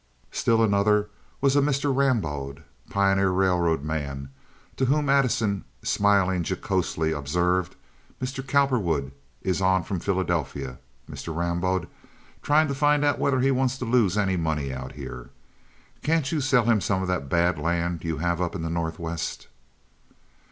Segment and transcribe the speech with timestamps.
[0.31, 1.95] Still another was a Mr.
[1.95, 4.29] Rambaud, pioneer railroad man,
[4.77, 7.75] to whom Addison, smiling jocosely, observed:
[8.19, 8.41] "Mr.
[8.43, 9.11] Cowperwood
[9.43, 11.35] is on from Philadelphia, Mr.
[11.35, 11.87] Rambaud,
[12.41, 15.29] trying to find out whether he wants to lose any money out here.
[16.01, 19.45] Can't you sell him some of that bad land you have up in the Northwest?"